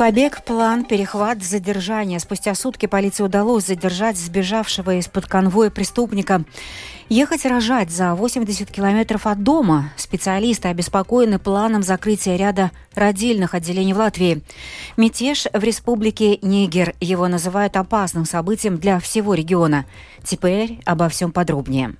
Побег, 0.00 0.42
план, 0.44 0.86
перехват, 0.86 1.42
задержание. 1.42 2.20
Спустя 2.20 2.54
сутки 2.54 2.86
полиции 2.86 3.22
удалось 3.22 3.66
задержать 3.66 4.16
сбежавшего 4.16 4.94
из-под 4.94 5.26
конвоя 5.26 5.68
преступника. 5.68 6.42
Ехать 7.10 7.44
рожать 7.44 7.90
за 7.90 8.14
80 8.14 8.70
километров 8.70 9.26
от 9.26 9.42
дома. 9.42 9.92
Специалисты 9.96 10.68
обеспокоены 10.68 11.38
планом 11.38 11.82
закрытия 11.82 12.36
ряда 12.36 12.70
родильных 12.94 13.52
отделений 13.52 13.92
в 13.92 13.98
Латвии. 13.98 14.42
Мятеж 14.96 15.46
в 15.52 15.62
республике 15.62 16.38
Нигер. 16.40 16.94
Его 17.00 17.28
называют 17.28 17.76
опасным 17.76 18.24
событием 18.24 18.78
для 18.78 19.00
всего 19.00 19.34
региона. 19.34 19.84
Теперь 20.24 20.80
обо 20.86 21.10
всем 21.10 21.30
подробнее. 21.30 21.94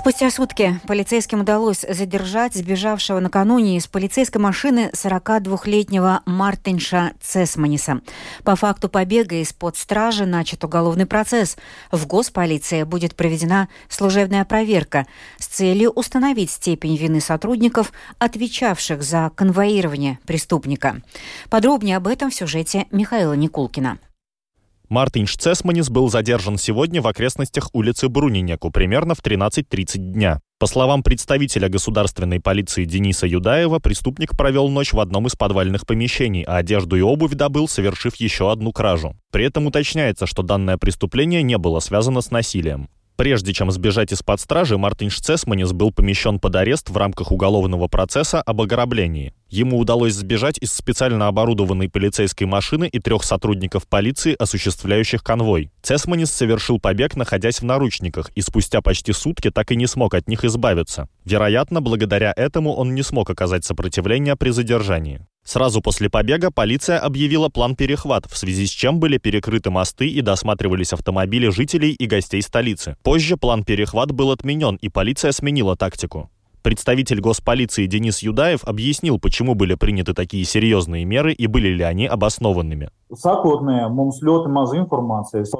Спустя 0.00 0.30
сутки 0.30 0.80
полицейским 0.86 1.42
удалось 1.42 1.84
задержать 1.86 2.54
сбежавшего 2.54 3.20
накануне 3.20 3.76
из 3.76 3.86
полицейской 3.86 4.40
машины 4.40 4.90
42-летнего 4.94 6.22
Мартинша 6.24 7.12
Цесманиса. 7.20 8.00
По 8.42 8.56
факту 8.56 8.88
побега 8.88 9.34
из-под 9.42 9.76
стражи 9.76 10.24
начат 10.24 10.64
уголовный 10.64 11.04
процесс. 11.04 11.58
В 11.92 12.06
госполиции 12.06 12.84
будет 12.84 13.14
проведена 13.14 13.68
служебная 13.90 14.46
проверка 14.46 15.06
с 15.36 15.46
целью 15.48 15.90
установить 15.90 16.50
степень 16.50 16.96
вины 16.96 17.20
сотрудников, 17.20 17.92
отвечавших 18.18 19.02
за 19.02 19.30
конвоирование 19.34 20.18
преступника. 20.24 21.02
Подробнее 21.50 21.98
об 21.98 22.06
этом 22.06 22.30
в 22.30 22.34
сюжете 22.34 22.86
Михаила 22.90 23.34
Никулкина. 23.34 23.98
Мартин 24.90 25.28
Шцесманис 25.28 25.88
был 25.88 26.10
задержан 26.10 26.58
сегодня 26.58 27.00
в 27.00 27.06
окрестностях 27.06 27.70
улицы 27.74 28.08
Брунинеку 28.08 28.72
примерно 28.72 29.14
в 29.14 29.22
13.30 29.22 29.98
дня. 29.98 30.40
По 30.58 30.66
словам 30.66 31.04
представителя 31.04 31.68
государственной 31.68 32.40
полиции 32.40 32.84
Дениса 32.84 33.28
Юдаева, 33.28 33.78
преступник 33.78 34.36
провел 34.36 34.68
ночь 34.68 34.92
в 34.92 34.98
одном 34.98 35.28
из 35.28 35.36
подвальных 35.36 35.86
помещений, 35.86 36.42
а 36.42 36.56
одежду 36.56 36.96
и 36.96 37.02
обувь 37.02 37.34
добыл, 37.34 37.68
совершив 37.68 38.16
еще 38.16 38.50
одну 38.50 38.72
кражу. 38.72 39.14
При 39.30 39.44
этом 39.44 39.66
уточняется, 39.66 40.26
что 40.26 40.42
данное 40.42 40.76
преступление 40.76 41.44
не 41.44 41.56
было 41.56 41.78
связано 41.78 42.20
с 42.20 42.32
насилием. 42.32 42.88
Прежде 43.14 43.52
чем 43.52 43.70
сбежать 43.70 44.12
из-под 44.12 44.40
стражи, 44.40 44.76
Мартин 44.76 45.10
Шцесманис 45.10 45.72
был 45.72 45.92
помещен 45.92 46.40
под 46.40 46.56
арест 46.56 46.90
в 46.90 46.96
рамках 46.96 47.30
уголовного 47.30 47.86
процесса 47.86 48.42
об 48.42 48.60
ограблении. 48.60 49.34
Ему 49.50 49.78
удалось 49.78 50.14
сбежать 50.14 50.58
из 50.58 50.72
специально 50.72 51.26
оборудованной 51.26 51.88
полицейской 51.88 52.46
машины 52.46 52.88
и 52.88 53.00
трех 53.00 53.24
сотрудников 53.24 53.88
полиции, 53.88 54.36
осуществляющих 54.38 55.24
конвой. 55.24 55.72
Цесманис 55.82 56.30
совершил 56.30 56.78
побег, 56.78 57.16
находясь 57.16 57.60
в 57.60 57.64
наручниках, 57.64 58.30
и 58.36 58.42
спустя 58.42 58.80
почти 58.80 59.12
сутки 59.12 59.50
так 59.50 59.72
и 59.72 59.76
не 59.76 59.88
смог 59.88 60.14
от 60.14 60.28
них 60.28 60.44
избавиться. 60.44 61.08
Вероятно, 61.24 61.80
благодаря 61.80 62.32
этому 62.36 62.74
он 62.74 62.94
не 62.94 63.02
смог 63.02 63.28
оказать 63.28 63.64
сопротивление 63.64 64.36
при 64.36 64.50
задержании. 64.50 65.26
Сразу 65.44 65.80
после 65.80 66.08
побега 66.08 66.52
полиция 66.52 67.00
объявила 67.00 67.48
план 67.48 67.74
перехват, 67.74 68.26
в 68.26 68.36
связи 68.36 68.66
с 68.66 68.70
чем 68.70 69.00
были 69.00 69.18
перекрыты 69.18 69.70
мосты 69.70 70.08
и 70.08 70.20
досматривались 70.20 70.92
автомобили 70.92 71.48
жителей 71.48 71.92
и 71.92 72.06
гостей 72.06 72.40
столицы. 72.42 72.96
Позже 73.02 73.36
план 73.36 73.64
перехват 73.64 74.12
был 74.12 74.30
отменен, 74.30 74.76
и 74.76 74.88
полиция 74.88 75.32
сменила 75.32 75.76
тактику. 75.76 76.30
Представитель 76.62 77.20
госполиции 77.20 77.86
Денис 77.86 78.20
Юдаев 78.20 78.64
объяснил, 78.64 79.18
почему 79.18 79.54
были 79.54 79.74
приняты 79.74 80.12
такие 80.12 80.44
серьезные 80.44 81.04
меры 81.06 81.32
и 81.32 81.46
были 81.46 81.68
ли 81.68 81.82
они 81.82 82.06
обоснованными. 82.06 82.90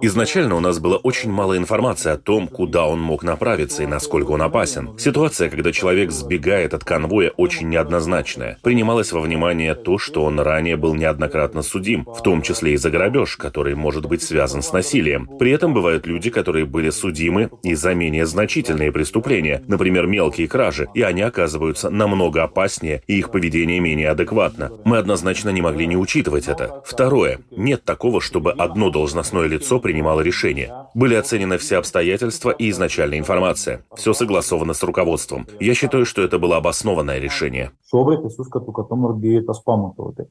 Изначально 0.03 0.55
у 0.57 0.61
нас 0.61 0.79
было 0.79 0.97
очень 0.97 1.31
мало 1.31 1.57
информации 1.57 2.11
о 2.11 2.17
том, 2.17 2.47
куда 2.49 2.87
он 2.87 3.01
мог 3.01 3.23
направиться 3.23 3.83
и 3.83 3.87
насколько 3.87 4.31
он 4.33 4.43
опасен. 4.43 4.91
Ситуация, 4.99 5.51
когда 5.51 5.73
человек 5.73 6.13
сбегает 6.13 6.75
от 6.75 6.85
конвоя, 6.85 7.31
очень 7.37 7.69
неоднозначная. 7.69 8.59
Принималось 8.63 9.13
во 9.13 9.21
внимание 9.21 9.75
то, 9.75 9.99
что 9.99 10.25
он 10.25 10.39
ранее 10.39 10.77
был 10.77 10.95
неоднократно 10.95 11.63
судим, 11.63 12.05
в 12.05 12.23
том 12.23 12.43
числе 12.43 12.75
и 12.75 12.77
за 12.77 12.91
грабеж, 12.91 13.37
который 13.37 13.75
может 13.75 14.07
быть 14.07 14.23
связан 14.23 14.63
с 14.63 14.73
насилием. 14.73 15.29
При 15.39 15.51
этом 15.51 15.75
бывают 15.75 16.07
люди, 16.07 16.31
которые 16.31 16.67
были 16.67 16.91
судимы 16.91 17.51
и 17.63 17.75
за 17.75 17.95
менее 17.95 18.27
значительные 18.27 18.93
преступления, 18.93 19.63
например, 19.67 20.07
мелкие 20.07 20.49
кражи, 20.49 20.89
и 20.95 21.03
они 21.03 21.23
оказываются 21.23 21.91
намного 21.91 22.43
опаснее, 22.43 23.03
и 23.07 23.19
их 23.19 23.31
поведение 23.31 23.81
менее 23.81 24.11
адекватно. 24.11 24.71
Мы 24.85 24.99
однозначно 24.99 25.51
не 25.51 25.63
могли 25.63 25.87
не 25.87 25.97
учитывать 25.97 26.49
это. 26.49 26.83
Второе. 26.85 27.40
Нет 27.51 27.85
такого, 27.85 28.21
чтобы 28.21 28.53
одно 28.53 28.91
должностное 28.91 29.47
лицо 29.47 29.81
принимало 29.81 30.21
решение. 30.21 30.73
Были 30.95 31.15
оценены 31.15 31.59
все 31.59 31.79
обстоятельства 31.79 32.51
и 32.51 32.71
изначальная 32.71 33.19
информация. 33.19 33.85
Все 33.97 34.13
согласовано 34.13 34.75
с 34.75 34.83
руководством. 34.83 35.47
Я 35.61 35.75
считаю, 35.75 36.05
что 36.05 36.23
это 36.23 36.39
было 36.39 36.57
обоснованное 36.57 37.19
решение. 37.19 37.73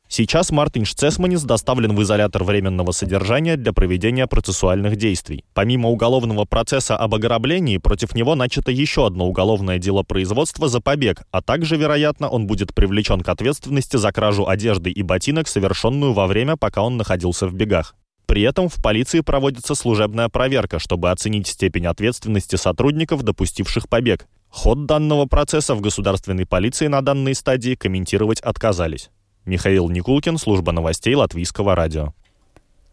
Сейчас 0.07 0.51
Мартин 0.51 0.85
Шцесманис 0.85 1.43
доставлен 1.43 1.95
в 1.95 2.01
изолятор 2.01 2.43
временного 2.45 2.91
содержания 2.91 3.57
для 3.57 3.73
проведения 3.73 4.27
процессуальных 4.27 4.95
действий. 4.95 5.43
Помимо 5.53 5.89
уголовного 5.89 6.45
процесса 6.45 6.95
об 6.95 7.15
ограблении, 7.15 7.77
против 7.77 8.15
него 8.15 8.35
начато 8.35 8.71
еще 8.71 9.05
одно 9.05 9.27
уголовное 9.27 9.77
дело 9.77 10.03
производства 10.03 10.69
за 10.69 10.79
побег, 10.79 11.23
а 11.31 11.41
также, 11.41 11.75
вероятно, 11.75 12.29
он 12.29 12.47
будет 12.47 12.73
привлечен 12.73 13.21
к 13.21 13.29
ответственности 13.29 13.97
за 13.97 14.11
кражу 14.11 14.47
одежды 14.47 14.89
и 14.89 15.03
ботинок, 15.03 15.47
совершенную 15.47 16.13
во 16.13 16.27
время, 16.27 16.55
пока 16.55 16.81
он 16.81 16.97
находился 16.99 17.47
в 17.47 17.53
бегах. 17.53 17.95
При 18.27 18.43
этом 18.43 18.69
в 18.69 18.75
полиции 18.75 19.21
проводится 19.21 19.73
служебная 19.73 20.29
проверка, 20.29 20.77
чтобы 20.77 21.09
оценить 21.09 21.47
степень 21.47 21.87
ответственности 21.87 22.57
сотрудников, 22.57 23.23
допустивших 23.23 23.89
побег. 23.89 24.27
Ход 24.49 24.85
данного 24.85 25.25
процесса 25.25 25.73
в 25.73 25.81
государственной 25.81 26.45
полиции 26.45 26.85
на 26.85 27.01
данной 27.01 27.33
стадии 27.33 27.73
комментировать 27.73 28.39
отказались. 28.41 29.09
Михаил 29.45 29.89
Никулкин, 29.89 30.37
служба 30.37 30.71
новостей 30.71 31.15
Латвийского 31.15 31.73
радио. 31.73 32.13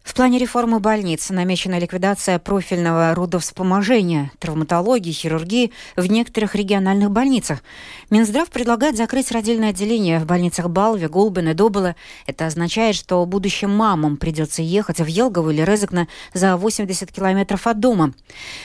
В 0.07 0.13
плане 0.13 0.39
реформы 0.39 0.79
больниц 0.79 1.29
намечена 1.31 1.79
ликвидация 1.79 2.39
профильного 2.39 3.13
родовспоможения, 3.13 4.31
травматологии, 4.39 5.11
хирургии 5.11 5.73
в 5.97 6.05
некоторых 6.07 6.55
региональных 6.55 7.11
больницах. 7.11 7.61
Минздрав 8.09 8.49
предлагает 8.49 8.95
закрыть 8.95 9.33
родильное 9.33 9.71
отделение 9.71 10.19
в 10.19 10.25
больницах 10.25 10.69
Балве, 10.69 11.09
Гулбен 11.09 11.49
и 11.49 11.53
Добыла. 11.53 11.97
Это 12.25 12.45
означает, 12.45 12.95
что 12.95 13.23
будущим 13.25 13.69
мамам 13.69 14.15
придется 14.15 14.61
ехать 14.61 15.01
в 15.01 15.05
Елгову 15.05 15.51
или 15.51 15.61
Резекна 15.61 16.07
за 16.33 16.55
80 16.55 17.11
километров 17.11 17.67
от 17.67 17.81
дома. 17.81 18.13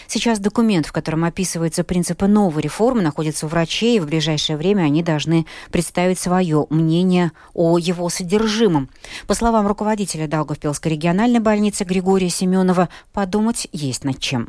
Сейчас 0.07 0.39
документ, 0.39 0.87
в 0.87 0.93
котором 0.93 1.25
описываются 1.25 1.83
принципы 1.83 2.29
новой 2.29 2.63
реформы, 2.63 3.03
находится 3.03 3.47
у 3.47 3.49
врачей, 3.49 3.97
и 3.97 4.01
в 4.01 4.07
ближайшее 4.07 4.57
время 4.57 4.83
они 4.83 5.03
должны 5.03 5.45
представить 5.73 6.21
свое 6.21 6.69
мнение 6.71 7.33
о 7.53 7.79
его 7.79 8.09
содержимом. 8.09 8.89
По 9.27 9.35
словам 9.35 9.67
руководителя 9.67 10.29
Даугавпилской 10.29 10.93
региональной 10.93 11.32
региональной 11.33 11.41
больницы 11.41 11.85
Григория 11.85 12.29
Семенова 12.29 12.89
подумать 13.13 13.67
есть 13.73 14.05
над 14.05 14.19
чем. 14.19 14.49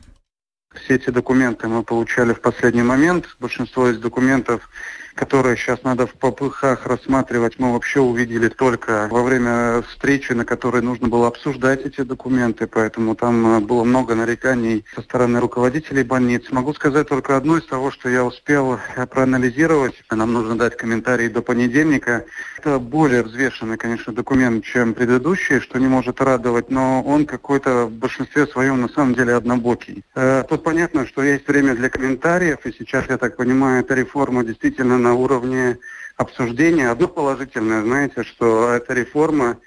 Все 0.74 0.96
эти 0.96 1.12
документы 1.12 1.68
мы 1.68 1.84
получали 1.84 2.34
в 2.34 2.42
последний 2.42 2.84
момент. 2.84 3.26
Большинство 3.40 3.90
из 3.90 4.00
документов 4.00 4.70
которые 5.16 5.58
сейчас 5.58 5.84
надо 5.84 6.08
в 6.08 6.14
попыхах 6.14 6.86
рассматривать, 6.86 7.60
мы 7.60 7.74
вообще 7.74 8.00
увидели 8.00 8.50
только 8.50 9.08
во 9.12 9.24
время 9.24 9.82
встречи, 9.84 10.34
на 10.34 10.46
которой 10.46 10.82
нужно 10.82 11.08
было 11.08 11.28
обсуждать 11.28 11.86
эти 11.86 12.02
документы, 12.02 12.68
поэтому 12.68 13.16
там 13.16 13.58
э, 13.58 13.60
было 13.60 13.84
много 13.84 14.16
нареканий 14.16 14.86
со 14.96 15.02
стороны 15.02 15.40
руководителей 15.40 16.04
больниц. 16.04 16.52
Могу 16.52 16.74
сказать 16.74 17.08
только 17.10 17.38
одно 17.38 17.58
из 17.58 17.66
того, 17.66 17.92
что 17.92 18.10
я 18.10 18.26
успел 18.26 18.80
э, 18.96 19.06
проанализировать. 19.06 19.96
Нам 20.12 20.34
нужно 20.34 20.58
дать 20.58 20.78
комментарии 20.78 21.28
до 21.28 21.42
понедельника. 21.42 22.26
Это 22.58 22.80
более 22.80 23.24
взвешенный, 23.24 23.78
конечно, 23.78 24.14
документ, 24.14 24.64
чем 24.64 24.94
предыдущий, 24.94 25.60
что 25.60 25.80
не 25.80 25.88
может 25.88 26.22
радовать, 26.22 26.70
но 26.70 27.02
он 27.04 27.26
какой-то 27.26 27.86
в 27.86 27.92
большинстве 27.92 28.48
своем 28.48 28.82
на 28.82 28.90
самом 28.90 29.14
деле 29.14 29.36
однобокий. 29.36 30.04
Э, 30.16 30.44
тут 30.48 30.64
понятно, 30.64 31.06
что 31.06 31.24
есть 31.24 31.48
время 31.48 31.76
для 31.76 31.90
комментариев, 31.90 32.66
и 32.66 32.72
сейчас, 32.72 33.06
я 33.10 33.18
так 33.18 33.36
понимаю, 33.36 33.82
эта 33.82 33.94
реформа 33.94 34.44
действительно 34.44 34.98
на 35.04 35.14
уровне 35.14 35.78
обсуждения. 36.18 36.90
Одно 36.90 37.08
положительное, 37.08 37.84
знаете, 37.84 38.24
что 38.24 38.70
эта 38.70 38.94
реформа, 38.94 39.58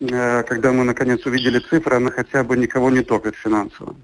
э, 0.00 0.42
когда 0.44 0.72
мы 0.72 0.84
наконец 0.84 1.26
увидели 1.26 1.58
цифры, 1.58 1.96
она 1.96 2.10
хотя 2.10 2.44
бы 2.44 2.56
никого 2.56 2.90
не 2.90 3.02
топит 3.02 3.34
финансово. 3.34 3.96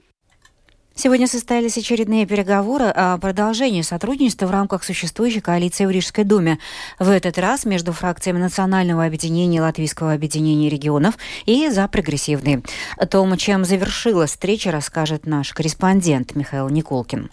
Сегодня 1.00 1.28
состоялись 1.28 1.78
очередные 1.78 2.26
переговоры 2.26 2.86
о 2.86 3.18
продолжении 3.18 3.82
сотрудничества 3.82 4.46
в 4.46 4.50
рамках 4.50 4.82
существующей 4.82 5.40
коалиции 5.40 5.86
в 5.86 5.90
Рижской 5.92 6.24
думе. 6.24 6.58
В 6.98 7.08
этот 7.08 7.38
раз 7.38 7.64
между 7.64 7.92
фракциями 7.92 8.38
Национального 8.38 9.04
объединения 9.04 9.62
Латвийского 9.62 10.12
объединения 10.12 10.68
регионов 10.68 11.14
и 11.46 11.68
за 11.68 11.86
прогрессивные. 11.86 12.62
О 12.96 13.06
том, 13.06 13.36
чем 13.36 13.64
завершилась 13.64 14.30
встреча, 14.30 14.72
расскажет 14.72 15.24
наш 15.24 15.52
корреспондент 15.52 16.34
Михаил 16.34 16.68
Николкин. 16.68 17.30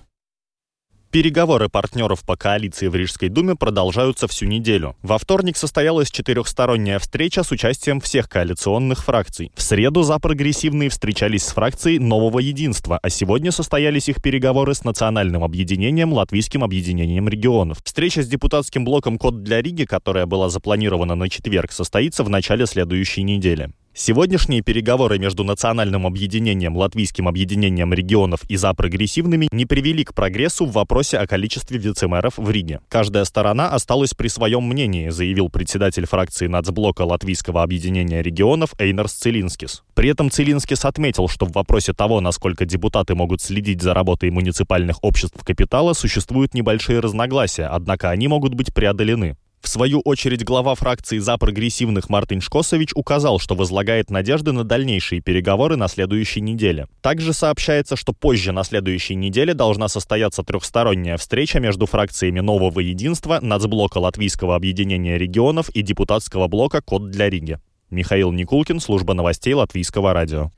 Переговоры 1.15 1.69
партнеров 1.69 2.25
по 2.25 2.35
коалиции 2.35 2.89
в 2.89 2.95
Рижской 2.95 3.29
думе 3.29 3.55
продолжаются 3.55 4.27
всю 4.27 4.47
неделю. 4.47 4.97
Во 5.01 5.17
вторник 5.17 5.55
состоялась 5.55 6.11
четырехсторонняя 6.11 6.99
встреча 6.99 7.41
с 7.41 7.51
участием 7.51 8.01
всех 8.01 8.27
коалиционных 8.27 9.01
фракций. 9.01 9.49
В 9.55 9.61
среду 9.61 10.03
за 10.03 10.19
прогрессивные 10.19 10.89
встречались 10.89 11.45
с 11.45 11.53
фракцией 11.53 11.99
Нового 11.99 12.39
Единства, 12.39 12.99
а 13.01 13.09
сегодня 13.09 13.53
состоялись 13.53 14.09
их 14.09 14.21
переговоры 14.21 14.75
с 14.75 14.83
национальным 14.83 15.45
объединением 15.45 16.11
Латвийским 16.11 16.65
объединением 16.65 17.29
регионов. 17.29 17.77
Встреча 17.85 18.21
с 18.21 18.27
депутатским 18.27 18.83
блоком 18.83 19.17
«Код 19.17 19.41
для 19.41 19.61
Риги», 19.61 19.85
которая 19.85 20.25
была 20.25 20.49
запланирована 20.49 21.15
на 21.15 21.29
четверг, 21.29 21.71
состоится 21.71 22.25
в 22.25 22.29
начале 22.29 22.65
следующей 22.65 23.23
недели. 23.23 23.71
Сегодняшние 23.97 24.61
переговоры 24.61 25.17
между 25.19 25.45
Национальным 25.45 26.05
объединением, 26.05 26.75
Латвийским 26.75 27.29
объединением 27.29 27.93
регионов 27.93 28.41
и 28.49 28.57
за 28.57 28.73
прогрессивными 28.73 29.47
не 29.53 29.65
привели 29.65 30.03
к 30.03 30.13
прогрессу 30.13 30.65
в 30.65 30.73
вопросе 30.73 31.17
о 31.17 31.25
количестве 31.25 31.77
вице-мэров 31.77 32.33
в 32.37 32.51
Риге. 32.51 32.81
Каждая 32.89 33.23
сторона 33.23 33.69
осталась 33.69 34.13
при 34.13 34.27
своем 34.27 34.63
мнении, 34.63 35.07
заявил 35.07 35.47
председатель 35.47 36.05
фракции 36.05 36.47
нацблока 36.47 37.03
Латвийского 37.03 37.63
объединения 37.63 38.21
регионов 38.21 38.71
Эйнарс 38.79 39.13
Целинскис. 39.13 39.81
При 39.93 40.09
этом 40.09 40.29
Целинскис 40.29 40.83
отметил, 40.83 41.29
что 41.29 41.45
в 41.45 41.53
вопросе 41.53 41.93
того, 41.93 42.19
насколько 42.19 42.65
депутаты 42.65 43.15
могут 43.15 43.39
следить 43.41 43.81
за 43.81 43.93
работой 43.93 44.29
муниципальных 44.29 45.01
обществ 45.03 45.41
капитала, 45.41 45.93
существуют 45.93 46.53
небольшие 46.53 46.99
разногласия, 46.99 47.67
однако 47.67 48.09
они 48.09 48.27
могут 48.27 48.55
быть 48.55 48.73
преодолены. 48.73 49.37
В 49.65 49.67
свою 49.67 49.99
очередь 50.01 50.43
глава 50.43 50.75
фракции 50.75 51.17
«За 51.17 51.39
прогрессивных» 51.39 52.07
Мартин 52.07 52.39
Шкосович 52.39 52.91
указал, 52.93 53.39
что 53.39 53.55
возлагает 53.55 54.11
надежды 54.11 54.51
на 54.51 54.63
дальнейшие 54.63 55.21
переговоры 55.21 55.75
на 55.75 55.87
следующей 55.87 56.41
неделе. 56.41 56.87
Также 57.01 57.33
сообщается, 57.33 57.95
что 57.95 58.13
позже 58.13 58.51
на 58.51 58.63
следующей 58.63 59.15
неделе 59.15 59.55
должна 59.55 59.87
состояться 59.87 60.43
трехсторонняя 60.43 61.17
встреча 61.17 61.59
между 61.59 61.87
фракциями 61.87 62.41
Нового 62.41 62.79
Единства, 62.79 63.39
Нацблока 63.41 63.97
Латвийского 63.97 64.55
объединения 64.55 65.17
регионов 65.17 65.69
и 65.69 65.81
депутатского 65.81 66.47
блока 66.47 66.83
«Код 66.83 67.09
для 67.09 67.27
Риги». 67.27 67.57
Михаил 67.89 68.31
Никулкин, 68.31 68.79
служба 68.79 69.15
новостей 69.15 69.55
Латвийского 69.55 70.13
радио. 70.13 70.51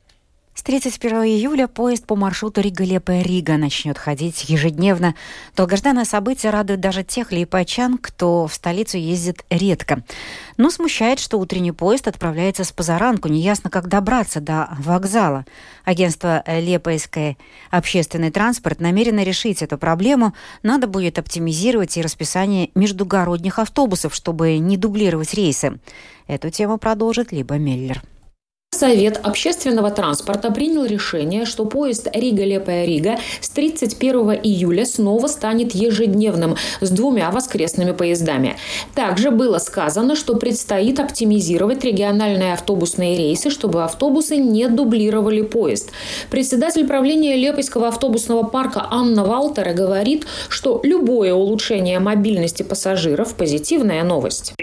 С 0.58 0.64
31 0.64 1.18
июля 1.26 1.68
поезд 1.68 2.08
по 2.08 2.16
маршруту 2.16 2.62
Рига-Лиепая-Рига 2.62 3.58
начнет 3.58 3.96
ходить 4.00 4.50
ежедневно. 4.50 5.14
Долгожданное 5.56 6.04
событие 6.04 6.52
радует 6.52 6.80
даже 6.80 7.04
тех 7.04 7.32
лиепайчан, 7.32 8.00
кто 8.00 8.48
в 8.48 8.54
столицу 8.56 8.98
ездит 8.98 9.46
редко. 9.52 10.04
Но 10.58 10.72
смущает, 10.72 11.20
что 11.20 11.38
утренний 11.38 11.74
поезд 11.74 12.08
отправляется 12.08 12.64
спозаранку. 12.64 13.28
Неясно, 13.28 13.70
как 13.70 13.88
добраться 13.88 14.42
до 14.42 14.70
вокзала. 14.80 15.46
Агентство 15.86 16.44
«Лиепайский 16.48 17.38
общественный 17.70 18.32
транспорт» 18.32 18.82
намерено 18.82 19.24
решить 19.24 19.62
эту 19.62 19.78
проблему. 19.78 20.34
Надо 20.64 20.88
будет 20.88 21.20
оптимизировать 21.20 21.96
и 21.98 22.02
расписание 22.02 22.72
междугородних 22.74 23.60
автобусов, 23.60 24.16
чтобы 24.16 24.58
не 24.58 24.76
дублировать 24.76 25.36
рейсы. 25.36 25.78
Эту 26.26 26.50
тему 26.50 26.80
продолжит 26.80 27.32
Либа 27.32 27.60
Меллер. 27.60 28.02
Совет 28.78 29.20
общественного 29.24 29.92
транспорта 29.92 30.52
принял 30.52 30.84
решение, 30.84 31.46
что 31.46 31.64
поезд 31.66 32.10
Рига-Лиепая-Рига 32.14 33.18
с 33.40 33.50
31 33.50 34.42
июля 34.44 34.86
снова 34.86 35.28
станет 35.28 35.74
ежедневным 35.74 36.58
с 36.82 36.90
двумя 36.90 37.32
воскресными 37.32 37.94
поездами. 37.94 38.58
Также 38.94 39.32
было 39.32 39.58
сказано, 39.60 40.18
что 40.18 40.36
предстоит 40.36 41.00
оптимизировать 41.00 41.86
региональные 41.86 42.54
автобусные 42.54 43.18
рейсы, 43.18 43.50
чтобы 43.50 43.86
автобусы 43.86 44.36
не 44.36 44.68
дублировали 44.68 45.42
поезд. 45.44 45.92
Председатель 46.30 46.86
правления 46.86 47.38
Лиепайского 47.38 47.88
автобусного 47.88 48.44
парка 48.44 48.86
Анна 48.92 49.24
Валтера 49.24 49.72
говорит, 49.72 50.28
что 50.50 50.82
любое 50.84 51.34
улучшение 51.34 52.00
мобильности 52.00 52.64
пассажиров– 52.64 53.34
позитивная 53.38 54.04
новость. 54.04 54.54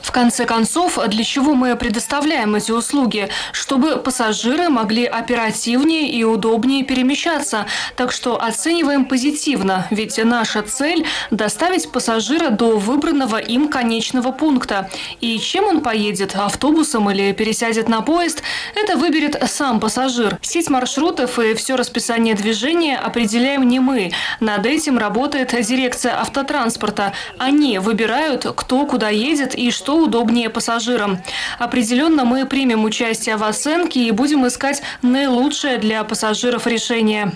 В 0.00 0.10
конце 0.12 0.44
концов, 0.46 0.61
концов, 0.62 0.96
для 1.08 1.24
чего 1.24 1.54
мы 1.54 1.74
предоставляем 1.74 2.54
эти 2.54 2.70
услуги? 2.70 3.28
Чтобы 3.50 3.96
пассажиры 3.96 4.68
могли 4.68 5.04
оперативнее 5.06 6.08
и 6.08 6.22
удобнее 6.22 6.84
перемещаться. 6.84 7.66
Так 7.96 8.12
что 8.12 8.40
оцениваем 8.40 9.06
позитивно, 9.06 9.88
ведь 9.90 10.22
наша 10.22 10.62
цель– 10.62 11.04
доставить 11.32 11.90
пассажира 11.90 12.50
до 12.50 12.76
выбранного 12.76 13.38
им 13.38 13.68
конечного 13.68 14.30
пункта. 14.30 14.88
И 15.20 15.36
чем 15.40 15.64
он 15.64 15.80
поедет, 15.80 16.36
автобусом 16.36 17.10
или 17.10 17.32
пересядет 17.32 17.88
на 17.88 18.00
поезд, 18.00 18.44
это 18.76 18.96
выберет 18.96 19.42
сам 19.48 19.80
пассажир. 19.80 20.38
Сеть 20.42 20.70
маршрутов 20.70 21.40
и 21.40 21.54
все 21.54 21.74
расписание 21.74 22.36
движения 22.36 22.96
определяем 22.98 23.66
не 23.66 23.80
мы. 23.80 24.12
Над 24.38 24.64
этим 24.64 24.96
работает 24.96 25.60
дирекция 25.66 26.20
автотранспорта. 26.20 27.14
Они 27.38 27.80
выбирают, 27.80 28.46
кто 28.54 28.86
куда 28.86 29.08
едет 29.08 29.56
и 29.56 29.72
что 29.72 29.96
удобнее 29.96 30.51
пассажирам. 30.52 31.18
Определенно 31.58 32.24
мы 32.24 32.46
примем 32.46 32.84
участие 32.84 33.36
в 33.36 33.44
оценке 33.44 34.00
и 34.00 34.10
будем 34.10 34.46
искать 34.46 34.82
наилучшее 35.02 35.78
для 35.78 36.04
пассажиров 36.04 36.66
решение. 36.66 37.32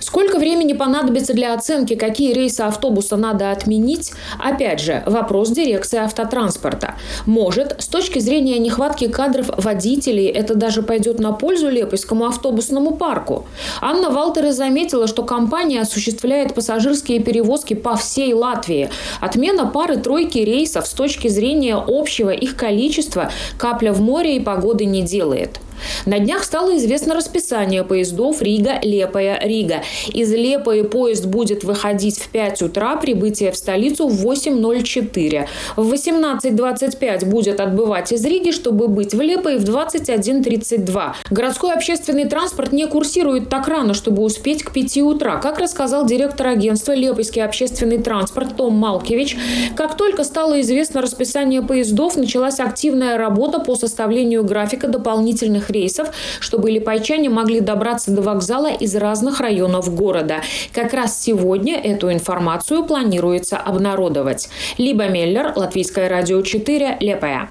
Сколько 0.00 0.38
времени 0.38 0.72
понадобится 0.72 1.34
для 1.34 1.54
оценки, 1.54 1.94
какие 1.94 2.32
рейсы 2.32 2.60
автобуса 2.60 3.16
надо 3.16 3.50
отменить? 3.50 4.12
Опять 4.38 4.80
же, 4.80 5.02
вопрос 5.06 5.50
дирекции 5.50 5.98
автотранспорта. 5.98 6.94
Может, 7.26 7.80
с 7.80 7.86
точки 7.86 8.18
зрения 8.18 8.58
нехватки 8.58 9.08
кадров 9.08 9.50
водителей, 9.56 10.26
это 10.26 10.54
даже 10.54 10.82
пойдет 10.82 11.18
на 11.18 11.32
пользу 11.32 11.68
Лепойскому 11.68 12.26
автобусному 12.26 12.94
парку? 12.94 13.46
Анна 13.80 14.10
Валтеры 14.10 14.52
заметила, 14.52 15.06
что 15.06 15.24
компания 15.24 15.80
осуществляет 15.80 16.54
пассажирские 16.54 17.20
перевозки 17.20 17.74
по 17.74 17.96
всей 17.96 18.32
Латвии. 18.34 18.90
Отмена 19.20 19.66
пары-тройки 19.66 20.38
рейсов 20.38 20.86
с 20.86 20.92
точки 21.04 21.28
зрения 21.28 21.76
общего 21.76 22.30
их 22.30 22.56
количества 22.56 23.30
капля 23.58 23.92
в 23.92 24.00
море 24.00 24.36
и 24.36 24.40
погоды 24.40 24.86
не 24.86 25.02
делает. 25.02 25.60
На 26.06 26.18
днях 26.18 26.44
стало 26.44 26.76
известно 26.76 27.14
расписание 27.14 27.84
поездов 27.84 28.42
Рига-Лиепая-Рига. 28.42 29.82
Из 30.12 30.32
Лиепаи 30.32 30.82
поезд 30.82 31.26
будет 31.26 31.64
выходить 31.64 32.18
в 32.18 32.28
5 32.28 32.62
утра, 32.62 32.96
прибытие 32.96 33.52
в 33.52 33.56
столицу 33.56 34.08
в 34.08 34.26
8.04. 34.26 35.46
В 35.76 35.92
18.25 35.92 37.24
будет 37.26 37.60
отбывать 37.60 38.12
из 38.12 38.24
Риги, 38.24 38.50
чтобы 38.50 38.88
быть 38.88 39.14
в 39.14 39.20
Лиепае 39.20 39.58
в 39.58 39.64
21.32. 39.64 41.14
Городской 41.30 41.72
общественный 41.72 42.28
транспорт 42.28 42.72
не 42.72 42.86
курсирует 42.86 43.48
так 43.48 43.68
рано, 43.68 43.94
чтобы 43.94 44.22
успеть 44.22 44.62
к 44.62 44.72
5 44.72 44.98
утра. 44.98 45.36
Как 45.36 45.58
рассказал 45.58 46.06
директор 46.06 46.48
агентства 46.48 46.92
«Лиепайский 46.92 47.42
общественный 47.42 47.98
транспорт» 47.98 48.56
Том 48.56 48.74
Малкевич, 48.74 49.36
как 49.76 49.96
только 49.96 50.24
стало 50.24 50.60
известно 50.60 51.00
расписание 51.00 51.62
поездов, 51.62 52.16
началась 52.16 52.60
активная 52.60 53.16
работа 53.16 53.58
по 53.58 53.74
составлению 53.74 54.44
графика 54.44 54.88
дополнительных 54.88 55.63
рейсов, 55.70 56.08
чтобы 56.40 56.70
липайчане 56.70 57.30
могли 57.30 57.60
добраться 57.60 58.10
до 58.10 58.22
вокзала 58.22 58.72
из 58.72 58.94
разных 58.96 59.40
районов 59.40 59.94
города. 59.94 60.42
Как 60.72 60.92
раз 60.92 61.20
сегодня 61.20 61.80
эту 61.80 62.12
информацию 62.12 62.84
планируется 62.84 63.56
обнародовать. 63.56 64.48
Либо 64.78 65.08
Меллер, 65.08 65.52
Латвийское 65.56 66.08
радио 66.08 66.40
4, 66.42 66.98
Лепая. 67.00 67.50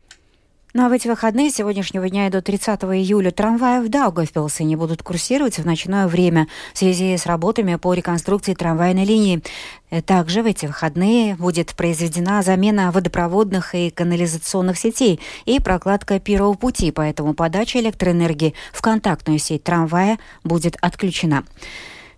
Ну 0.75 0.85
а 0.85 0.89
в 0.89 0.91
эти 0.91 1.07
выходные 1.07 1.51
сегодняшнего 1.51 2.09
дня 2.09 2.25
и 2.25 2.31
до 2.31 2.41
30 2.41 2.81
июля 2.85 3.29
трамваи 3.29 3.79
в 3.85 3.89
Даугавпилсе 3.89 4.63
не 4.63 4.75
будут 4.75 5.03
курсировать 5.03 5.59
в 5.59 5.65
ночное 5.67 6.07
время 6.07 6.47
в 6.73 6.79
связи 6.79 7.15
с 7.15 7.27
работами 7.27 7.75
по 7.75 7.93
реконструкции 7.93 8.55
трамвайной 8.55 9.05
линии. 9.05 9.43
Э, 9.91 10.01
также 10.01 10.41
в 10.41 10.47
эти 10.47 10.65
выходные 10.65 11.35
будет 11.35 11.75
произведена 11.75 12.41
замена 12.41 12.91
водопроводных 12.91 13.75
и 13.75 13.91
канализационных 13.91 14.79
сетей 14.79 15.19
и 15.45 15.59
прокладка 15.59 16.19
первого 16.19 16.55
пути, 16.55 16.89
поэтому 16.89 17.35
подача 17.35 17.79
электроэнергии 17.79 18.55
в 18.71 18.81
контактную 18.81 19.37
сеть 19.37 19.63
трамвая 19.63 20.17
будет 20.43 20.75
отключена. 20.81 21.43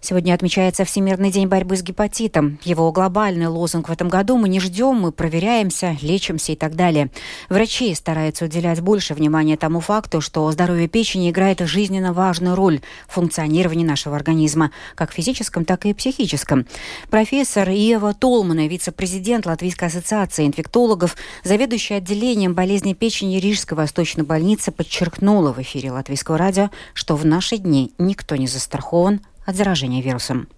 Сегодня 0.06 0.36
отмечается 0.36 0.86
Всемирный 0.86 1.32
день 1.32 1.48
борьбы 1.48 1.76
с 1.76 1.82
гепатитом. 1.82 2.60
Его 2.64 2.92
глобальный 2.92 3.48
лозунг 3.48 3.90
в 3.90 3.92
этом 3.92 4.08
году 4.08 4.38
«Мы 4.38 4.50
не 4.50 4.60
ждем, 4.60 4.98
мы 4.98 5.12
проверяемся, 5.12 5.98
лечимся 6.00 6.52
и 6.52 6.56
так 6.56 6.76
далее». 6.76 7.10
Врачи 7.50 7.92
стараются 7.96 8.46
уделять 8.46 8.82
больше 8.82 9.16
внимания 9.16 9.58
тому 9.58 9.80
факту, 9.80 10.22
что 10.22 10.52
здоровье 10.52 10.88
печени 10.88 11.32
играет 11.32 11.62
жизненно 11.62 12.14
важную 12.14 12.54
роль 12.54 12.82
в 13.08 13.16
функционировании 13.16 13.84
нашего 13.84 14.16
организма, 14.16 14.70
как 14.94 15.12
физическом, 15.12 15.66
так 15.66 15.88
и 15.88 15.94
психическом. 15.96 16.68
Профессор 17.10 17.70
Ева 17.70 18.14
Толмана, 18.14 18.68
вице-президент 18.68 19.48
Латвийской 19.48 19.88
ассоциации 19.88 20.46
инфектологов, 20.46 21.18
заведующая 21.44 21.98
отделением 21.98 22.54
болезней 22.54 22.94
печени 22.94 23.38
Рижской 23.38 23.76
восточной 23.76 24.24
больницы, 24.24 24.72
подчеркнула 24.72 25.52
в 25.52 25.60
эфире 25.64 25.92
Латвийского 25.92 26.38
радио, 26.38 26.70
что 26.94 27.16
в 27.16 27.26
наши 27.26 27.58
дни 27.58 27.92
никто 27.98 28.36
не 28.36 28.46
застрахован 28.46 29.22
от 29.46 29.56
заражения 29.56 30.02
вирусом. 30.02 30.50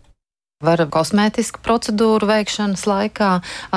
Var 0.65 0.81
kosmētisku 0.89 1.59
procedūru 1.61 2.25
veikšanas 2.25 2.87
laikā, 2.89 3.27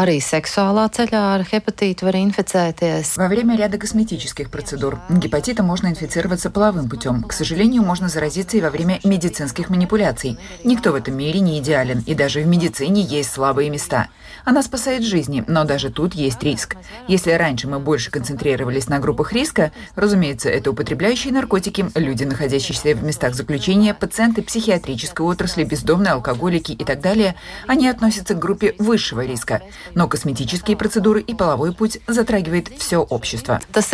arī 0.01 0.15
сексуальная 0.25 0.89
ceļā 0.89 1.19
ar 1.35 1.43
гепатиту 1.45 2.07
var 2.07 2.17
инфицēties. 2.17 3.19
Во 3.21 3.29
время 3.29 3.59
ряда 3.61 3.77
косметических 3.77 4.49
процедур 4.49 4.97
гепатитом 5.11 5.67
можно 5.67 5.89
инфицироваться 5.89 6.49
половым 6.49 6.89
путем. 6.89 7.23
К 7.25 7.35
сожалению, 7.35 7.83
можно 7.83 8.09
заразиться 8.09 8.57
и 8.57 8.63
во 8.63 8.71
время 8.71 8.99
медицинских 9.05 9.69
манипуляций. 9.69 10.39
Никто 10.65 10.93
в 10.93 10.95
этом 10.95 11.19
мире 11.19 11.41
не 11.41 11.59
идеален, 11.59 12.03
и 12.07 12.15
даже 12.15 12.41
в 12.41 12.47
медицине 12.47 13.03
есть 13.03 13.31
слабые 13.31 13.69
места. 13.69 14.09
Она 14.47 14.63
спасает 14.63 15.03
жизни, 15.03 15.45
но 15.47 15.65
даже 15.65 15.91
тут 15.91 16.15
есть 16.15 16.43
риск. 16.43 16.77
Если 17.09 17.33
раньше 17.33 17.69
мы 17.69 17.79
больше 17.79 18.11
концентрировались 18.11 18.89
на 18.89 19.01
группах 19.01 19.35
риска, 19.35 19.71
разумеется, 19.97 20.49
это 20.49 20.71
употребляющие 20.71 21.35
наркотики, 21.35 21.85
люди, 21.95 22.25
находящиеся 22.25 22.95
в 22.95 23.05
местах 23.05 23.35
заключения, 23.35 23.93
пациенты 23.93 24.41
психиатрической 24.41 25.27
отрасли, 25.27 25.65
бездомные 25.65 26.13
алкоголики, 26.13 26.70
и 26.73 26.85
так 26.85 27.01
далее, 27.01 27.35
они 27.67 27.89
относятся 27.89 28.35
к 28.35 28.39
группе 28.39 28.75
высшего 28.79 29.25
риска. 29.25 29.63
Но 29.95 30.09
косметические 30.09 30.77
процедуры 30.77 31.21
и 31.21 31.35
половой 31.35 31.73
путь 31.73 31.99
затрагивает 32.07 32.69
все 32.79 32.99
общество. 32.99 33.61
Tas. 33.73 33.91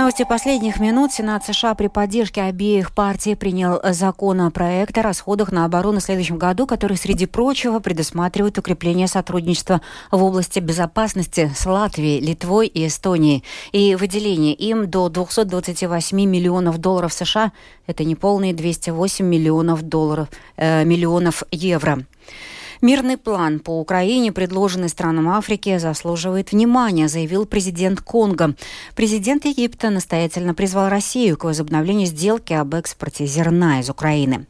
Новости 0.00 0.24
последних 0.24 0.80
минут. 0.80 1.12
Сенат 1.12 1.44
США 1.44 1.74
при 1.74 1.88
поддержке 1.88 2.40
обеих 2.40 2.94
партий 2.94 3.34
принял 3.34 3.78
законопроект 3.84 4.96
о 4.96 5.02
расходах 5.02 5.52
на 5.52 5.66
оборону 5.66 6.00
в 6.00 6.02
следующем 6.02 6.38
году, 6.38 6.66
который, 6.66 6.96
среди 6.96 7.26
прочего, 7.26 7.80
предусматривает 7.80 8.56
укрепление 8.56 9.08
сотрудничества 9.08 9.82
в 10.10 10.24
области 10.24 10.58
безопасности 10.58 11.52
с 11.54 11.66
Латвией, 11.66 12.18
Литвой 12.18 12.66
и 12.66 12.86
Эстонией 12.86 13.44
и 13.72 13.94
выделение 13.94 14.54
им 14.54 14.88
до 14.88 15.10
228 15.10 16.16
миллионов 16.18 16.78
долларов 16.78 17.12
США. 17.12 17.52
Это 17.86 18.02
неполные 18.02 18.54
208 18.54 19.26
миллионов 19.26 19.82
долларов, 19.82 20.28
э, 20.56 20.82
миллионов 20.86 21.42
евро. 21.50 22.06
Мирный 22.82 23.18
план 23.18 23.60
по 23.60 23.78
Украине, 23.78 24.32
предложенный 24.32 24.88
странам 24.88 25.28
Африки, 25.28 25.76
заслуживает 25.76 26.52
внимания, 26.52 27.08
заявил 27.08 27.44
президент 27.44 28.00
Конго. 28.00 28.54
Президент 28.96 29.44
Египта 29.44 29.90
настоятельно 29.90 30.54
призвал 30.54 30.88
Россию 30.88 31.36
к 31.36 31.44
возобновлению 31.44 32.06
сделки 32.06 32.54
об 32.54 32.74
экспорте 32.74 33.26
зерна 33.26 33.80
из 33.80 33.90
Украины. 33.90 34.46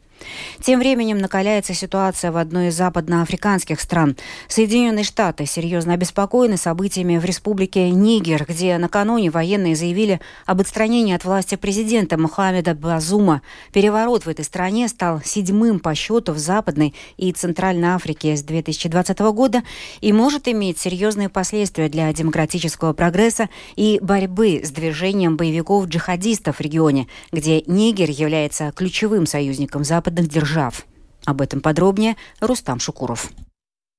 Тем 0.61 0.79
временем 0.79 1.17
накаляется 1.17 1.73
ситуация 1.73 2.31
в 2.31 2.37
одной 2.37 2.67
из 2.67 2.75
западноафриканских 2.75 3.79
стран. 3.79 4.15
Соединенные 4.47 5.03
Штаты 5.03 5.45
серьезно 5.45 5.93
обеспокоены 5.93 6.57
событиями 6.57 7.17
в 7.17 7.25
республике 7.25 7.89
Нигер, 7.89 8.45
где 8.47 8.77
накануне 8.77 9.29
военные 9.29 9.75
заявили 9.75 10.19
об 10.45 10.61
отстранении 10.61 11.15
от 11.15 11.25
власти 11.25 11.55
президента 11.55 12.17
Мухаммеда 12.17 12.75
Базума. 12.75 13.41
Переворот 13.73 14.25
в 14.25 14.29
этой 14.29 14.45
стране 14.45 14.87
стал 14.87 15.21
седьмым 15.23 15.79
по 15.79 15.95
счету 15.95 16.33
в 16.33 16.37
Западной 16.37 16.93
и 17.17 17.31
Центральной 17.31 17.89
Африке 17.89 18.35
с 18.35 18.43
2020 18.43 19.19
года 19.19 19.63
и 20.01 20.13
может 20.13 20.47
иметь 20.47 20.79
серьезные 20.79 21.29
последствия 21.29 21.89
для 21.89 22.11
демократического 22.13 22.93
прогресса 22.93 23.49
и 23.75 23.99
борьбы 24.01 24.61
с 24.63 24.71
движением 24.71 25.37
боевиков-джихадистов 25.37 26.57
в 26.57 26.61
регионе, 26.61 27.07
где 27.31 27.61
Нигер 27.65 28.09
является 28.09 28.71
ключевым 28.75 29.25
союзником 29.25 29.83
Запада 29.83 30.10
западных 30.11 30.27
держав. 30.27 30.85
Об 31.25 31.41
этом 31.41 31.61
подробнее 31.61 32.15
Рустам 32.41 32.79
Шукуров. 32.79 33.29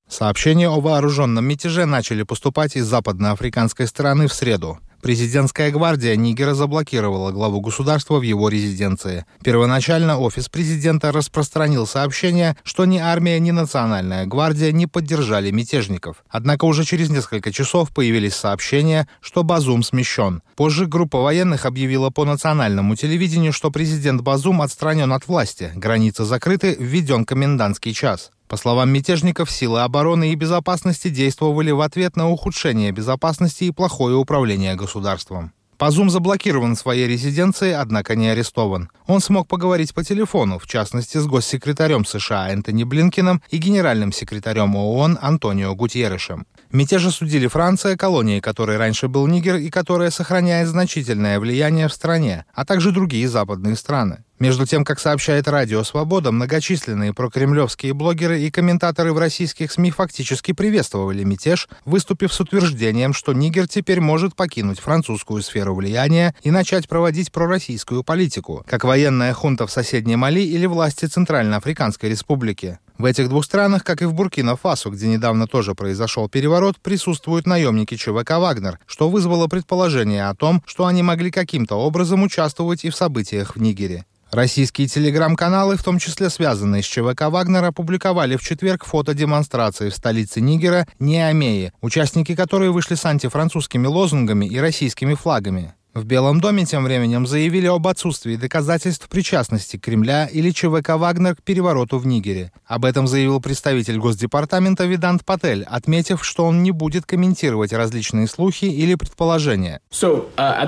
Сообщения 0.07 0.67
о 0.67 0.79
вооруженном 0.79 1.45
мятеже 1.45 1.85
начали 1.85 2.23
поступать 2.23 2.75
из 2.75 2.85
западноафриканской 2.85 3.87
стороны 3.87 4.27
в 4.27 4.33
среду. 4.33 4.79
Президентская 5.03 5.69
гвардия 5.69 6.15
Нигера 6.15 6.53
заблокировала 6.53 7.33
главу 7.33 7.59
государства 7.59 8.19
в 8.19 8.21
его 8.21 8.47
резиденции. 8.47 9.25
Первоначально 9.43 10.17
офис 10.17 10.47
президента 10.47 11.11
распространил 11.11 11.85
сообщение, 11.85 12.55
что 12.63 12.85
ни 12.85 12.99
армия, 12.99 13.37
ни 13.41 13.51
национальная 13.51 14.25
гвардия 14.25 14.71
не 14.71 14.87
поддержали 14.87 15.51
мятежников. 15.51 16.23
Однако 16.29 16.63
уже 16.63 16.85
через 16.85 17.09
несколько 17.09 17.51
часов 17.51 17.93
появились 17.93 18.33
сообщения, 18.33 19.09
что 19.19 19.43
Базум 19.43 19.83
смещен. 19.83 20.41
Позже 20.55 20.85
группа 20.85 21.19
военных 21.19 21.65
объявила 21.65 22.09
по 22.09 22.23
национальному 22.23 22.95
телевидению, 22.95 23.51
что 23.51 23.71
президент 23.71 24.21
Базум 24.21 24.61
отстранен 24.61 25.11
от 25.11 25.27
власти, 25.27 25.73
границы 25.75 26.23
закрыты, 26.23 26.77
введен 26.79 27.25
комендантский 27.25 27.93
час. 27.93 28.31
По 28.47 28.57
словам 28.57 28.91
мятежников, 28.91 29.49
силы 29.49 29.81
обороны 29.81 30.31
и 30.31 30.35
безопасности 30.35 31.09
действовали 31.09 31.71
в 31.71 31.81
ответ 31.81 32.15
на 32.15 32.29
ухудшение 32.29 32.91
безопасности 32.91 33.65
и 33.65 33.71
плохое 33.71 34.15
управление 34.15 34.75
государством. 34.75 35.53
Пазум 35.77 36.09
заблокирован 36.09 36.75
в 36.75 36.79
своей 36.79 37.07
резиденции, 37.07 37.71
однако 37.71 38.15
не 38.15 38.29
арестован. 38.29 38.89
Он 39.07 39.19
смог 39.19 39.47
поговорить 39.47 39.93
по 39.93 40.03
телефону, 40.03 40.59
в 40.59 40.67
частности, 40.67 41.17
с 41.17 41.25
госсекретарем 41.25 42.05
США 42.05 42.49
Энтони 42.51 42.83
Блинкином 42.83 43.41
и 43.49 43.57
генеральным 43.57 44.13
секретарем 44.13 44.75
ООН 44.75 45.19
Антонио 45.21 45.75
Гутьерешем. 45.75 46.45
Мятеж 46.73 47.05
осудили 47.05 47.45
Франция, 47.45 47.95
колонией 47.95 48.41
которой 48.41 48.77
раньше 48.77 49.07
был 49.07 49.27
Нигер 49.27 49.57
и 49.57 49.69
которая 49.69 50.09
сохраняет 50.09 50.67
значительное 50.67 51.39
влияние 51.39 51.87
в 51.87 51.93
стране, 51.93 52.45
а 52.51 52.65
также 52.65 52.91
другие 52.91 53.29
западные 53.29 53.75
страны. 53.75 54.23
Между 54.39 54.65
тем, 54.65 54.83
как 54.83 54.99
сообщает 54.99 55.47
Радио 55.47 55.83
Свобода, 55.83 56.31
многочисленные 56.31 57.13
прокремлевские 57.13 57.93
блогеры 57.93 58.41
и 58.41 58.49
комментаторы 58.49 59.13
в 59.13 59.19
российских 59.19 59.71
СМИ 59.71 59.91
фактически 59.91 60.51
приветствовали 60.51 61.23
мятеж, 61.23 61.69
выступив 61.85 62.33
с 62.33 62.39
утверждением, 62.41 63.13
что 63.13 63.33
Нигер 63.33 63.67
теперь 63.67 64.01
может 64.01 64.35
покинуть 64.35 64.79
французскую 64.79 65.43
сферу 65.43 65.75
влияния 65.75 66.33
и 66.41 66.49
начать 66.49 66.89
проводить 66.89 67.31
пророссийскую 67.31 68.03
политику, 68.03 68.65
как 68.67 68.83
военная 68.83 69.33
хунта 69.33 69.67
в 69.67 69.71
соседней 69.71 70.15
Мали 70.15 70.41
или 70.41 70.65
власти 70.65 71.05
Центральноафриканской 71.05 72.09
Республики. 72.09 72.79
В 72.97 73.05
этих 73.05 73.27
двух 73.27 73.43
странах, 73.43 73.83
как 73.83 74.01
и 74.01 74.05
в 74.05 74.13
Буркина-Фасо, 74.13 74.89
где 74.91 75.07
недавно 75.07 75.47
тоже 75.47 75.73
произошел 75.73 76.29
переворот, 76.29 76.79
присутствуют 76.79 77.47
наемники 77.47 77.95
ЧВК 77.95 78.37
«Вагнер», 78.37 78.79
что 78.85 79.09
вызвало 79.09 79.47
предположение 79.47 80.27
о 80.27 80.35
том, 80.35 80.61
что 80.65 80.85
они 80.85 81.01
могли 81.01 81.31
каким-то 81.31 81.75
образом 81.75 82.23
участвовать 82.23 82.85
и 82.85 82.89
в 82.89 82.95
событиях 82.95 83.55
в 83.55 83.61
Нигере. 83.61 84.05
Российские 84.31 84.87
телеграм-каналы, 84.87 85.75
в 85.75 85.83
том 85.83 85.99
числе 85.99 86.29
связанные 86.29 86.81
с 86.81 86.85
ЧВК 86.85 87.29
«Вагнер», 87.29 87.63
опубликовали 87.65 88.35
в 88.35 88.41
четверг 88.41 88.83
фото 88.83 89.13
демонстрации 89.13 89.89
в 89.89 89.95
столице 89.95 90.41
Нигера 90.41 90.87
Ниамее, 90.99 91.71
участники 91.81 92.35
которой 92.35 92.69
вышли 92.69 92.95
с 92.95 93.05
антифранцузскими 93.05 93.85
лозунгами 93.85 94.45
и 94.45 94.57
российскими 94.57 95.13
флагами. 95.13 95.75
В 95.93 96.05
Белом 96.05 96.41
доме 96.41 96.65
тем 96.65 96.85
временем 96.85 97.27
заявили 97.27 97.67
об 97.67 97.87
отсутствии 97.87 98.35
доказательств 98.35 99.07
причастности 99.07 99.77
Кремля 99.77 100.25
или 100.25 100.49
ЧВК 100.49 100.97
«Вагнер» 100.97 101.35
к 101.35 101.43
перевороту 101.43 101.99
в 101.99 102.07
Нигере. 102.07 102.51
Об 102.65 102.85
этом 102.85 103.05
заявил 103.05 103.39
представитель 103.39 103.99
Госдепартамента 103.99 104.85
Видант 104.85 105.23
Патель, 105.23 105.63
отметив, 105.63 106.25
что 106.25 106.45
он 106.45 106.63
не 106.63 106.71
будет 106.71 107.05
комментировать 107.05 107.73
различные 107.73 108.25
слухи 108.25 108.65
или 108.65 108.95
предположения. 108.95 109.81
Uh, 109.91 110.25
uh, 110.35 110.67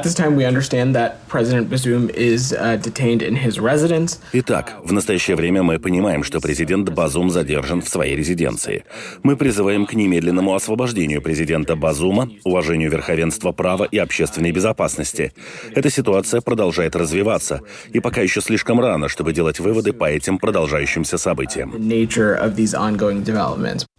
Итак, 4.34 4.74
в 4.84 4.94
настоящее 4.94 5.36
время 5.36 5.64
мы 5.64 5.80
понимаем, 5.80 6.24
что 6.24 6.40
президент 6.40 6.90
Базум 6.90 7.32
задержан 7.32 7.82
в 7.82 7.90
своей 7.90 8.16
резиденции. 8.16 8.84
Мы 9.24 9.36
призываем 9.36 9.88
к 9.88 9.96
немедленному 9.96 10.54
освобождению 10.54 11.24
президента 11.24 11.76
Базума, 11.76 12.30
уважению 12.44 12.92
верховенства 12.92 13.54
права 13.54 13.86
и 13.86 13.98
общественной 13.98 14.52
безопасности 14.52 15.15
месте. 15.20 15.34
Эта 15.74 15.90
ситуация 15.90 16.42
продолжает 16.42 16.96
развиваться, 16.96 17.62
и 17.94 18.00
пока 18.00 18.22
еще 18.22 18.42
слишком 18.42 18.80
рано, 18.80 19.10
чтобы 19.10 19.34
делать 19.34 19.60
выводы 19.60 19.94
по 19.94 20.06
этим 20.06 20.38
продолжающимся 20.38 21.18
событиям. 21.18 21.74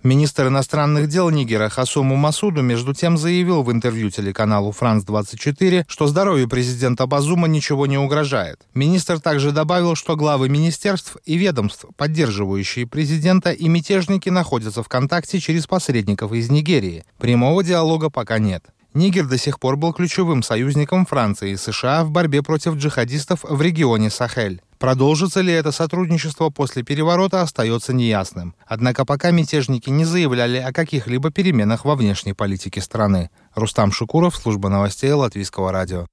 Министр 0.03 0.47
иностранных 0.47 1.09
дел 1.09 1.31
Нигера 1.31 1.69
Хасуму 1.69 2.17
Масуду 2.17 2.63
между 2.63 2.95
тем 2.95 3.19
заявил 3.19 3.63
в 3.63 3.73
интервью 3.73 4.11
телеканалу 4.11 4.71
«Франс-24», 4.73 5.85
что 5.89 6.07
здоровью 6.07 6.49
президента 6.49 7.07
Базума 7.07 7.49
ничего 7.49 7.87
не 7.87 7.99
угрожает. 7.99 8.61
Министр 8.75 9.21
также 9.21 9.53
добавил, 9.53 9.97
что 9.97 10.17
главы 10.17 10.49
министерств 10.49 11.17
и 11.25 11.37
ведомств, 11.37 11.87
поддерживающие 11.97 12.87
президента 12.87 13.51
и 13.51 13.69
мятежники, 13.69 14.29
находятся 14.29 14.83
в 14.83 14.89
контакте 14.89 15.41
через 15.41 15.67
посредников 15.67 16.33
из 16.33 16.51
Нигерии. 16.51 17.05
Прямого 17.19 17.65
диалога 17.65 18.11
пока 18.11 18.39
нет. 18.39 18.63
Нигер 18.97 19.27
до 19.27 19.37
сих 19.37 19.61
пор 19.61 19.77
был 19.77 19.93
ключевым 19.93 20.43
союзником 20.43 21.05
Франции 21.05 21.51
и 21.51 21.57
США 21.59 22.03
в 22.03 22.11
борьбе 22.11 22.41
против 22.43 22.77
джихадистов 22.77 23.41
в 23.43 23.61
регионе 23.61 24.09
Сахель. 24.09 24.63
Продолжится 24.79 25.43
ли 25.43 25.53
это 25.53 25.71
сотрудничество 25.71 26.49
после 26.49 26.83
переворота, 26.83 27.43
остается 27.43 27.93
неясным. 27.93 28.55
Однако 28.67 29.05
пока 29.05 29.33
мятежники 29.33 29.91
не 29.91 30.07
заявляли 30.07 30.57
о 30.57 30.73
каких-либо 30.73 31.31
переменах 31.31 31.85
во 31.85 31.95
внешней 31.95 32.33
политике 32.33 32.81
страны. 32.81 33.29
Рустам 33.55 33.93
Шукуров, 33.93 34.35
служба 34.35 34.71
новостей 34.71 35.13
Латвийского 35.13 35.73
радио. 35.73 36.07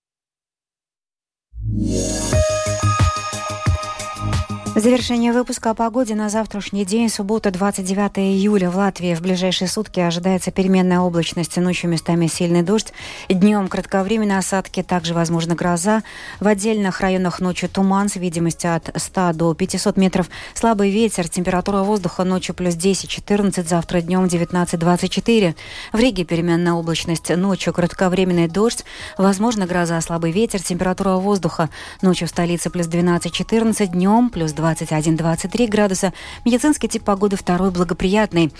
Завершение 4.75 5.33
выпуска 5.33 5.69
о 5.69 5.73
погоде 5.75 6.15
на 6.15 6.29
завтрашний 6.29 6.83
день, 6.83 7.07
суббота, 7.07 7.51
29 7.51 8.17
июля. 8.17 8.71
В 8.71 8.77
Латвии 8.77 9.13
в 9.13 9.21
ближайшие 9.21 9.67
сутки 9.67 9.99
ожидается 9.99 10.49
переменная 10.49 10.99
облачность, 10.99 11.55
ночью 11.57 11.91
местами 11.91 12.25
сильный 12.25 12.63
дождь, 12.63 12.91
днем 13.29 13.67
кратковременные 13.67 14.39
осадки, 14.39 14.81
также 14.81 15.13
возможна 15.13 15.53
гроза. 15.53 16.01
В 16.39 16.47
отдельных 16.47 17.01
районах 17.01 17.39
ночью 17.39 17.69
туман 17.69 18.09
с 18.09 18.15
видимостью 18.15 18.75
от 18.75 18.89
100 18.95 19.33
до 19.33 19.53
500 19.53 19.95
метров, 19.95 20.27
слабый 20.55 20.89
ветер, 20.89 21.29
температура 21.29 21.83
воздуха 21.83 22.23
ночью 22.23 22.55
плюс 22.55 22.73
10-14, 22.73 23.67
завтра 23.67 24.01
днем 24.01 24.25
19-24. 24.25 25.55
В 25.93 25.99
Риге 25.99 26.23
переменная 26.23 26.73
облачность, 26.73 27.29
ночью 27.29 27.73
кратковременный 27.73 28.47
дождь, 28.47 28.85
возможно 29.19 29.67
гроза, 29.67 30.01
слабый 30.01 30.31
ветер, 30.31 30.63
температура 30.63 31.17
воздуха 31.17 31.69
ночью 32.01 32.27
в 32.27 32.31
столице 32.31 32.71
плюс 32.71 32.87
12-14, 32.87 33.85
днем 33.89 34.31
плюс 34.31 34.51
20 34.51 34.62
21-23 34.63 35.67
градуса. 35.67 36.13
Медицинский 36.45 36.87
тип 36.87 37.03
погоды 37.03 37.35
второй 37.35 37.71
благоприятный. 37.71 38.51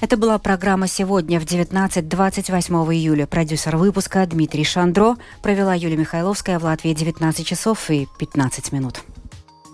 Это 0.00 0.16
была 0.16 0.38
программа 0.38 0.88
«Сегодня» 0.88 1.38
в 1.40 1.44
19-28 1.44 2.94
июля. 2.94 3.26
Продюсер 3.26 3.76
выпуска 3.76 4.26
Дмитрий 4.26 4.64
Шандро. 4.64 5.16
Провела 5.42 5.74
Юлия 5.74 5.96
Михайловская 5.96 6.58
в 6.58 6.64
Латвии 6.64 6.92
19 6.92 7.46
часов 7.46 7.90
и 7.90 8.08
15 8.18 8.72
минут. 8.72 9.02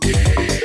Yeah. 0.02 0.57